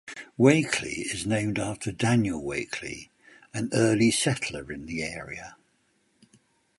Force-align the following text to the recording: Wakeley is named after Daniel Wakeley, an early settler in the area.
Wakeley 0.35 1.05
is 1.13 1.27
named 1.27 1.59
after 1.59 1.91
Daniel 1.91 2.41
Wakeley, 2.41 3.09
an 3.53 3.69
early 3.71 4.09
settler 4.09 4.71
in 4.71 4.87
the 4.87 5.03
area. 5.03 5.57